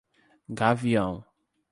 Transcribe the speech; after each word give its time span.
Gavião 0.57 1.23